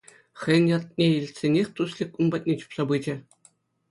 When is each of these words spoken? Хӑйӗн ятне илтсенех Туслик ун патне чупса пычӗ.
Хӑйӗн 0.39 0.63
ятне 0.77 1.05
илтсенех 1.17 1.67
Туслик 1.75 2.11
ун 2.19 2.27
патне 2.31 2.53
чупса 2.59 2.83
пычӗ. 2.89 3.15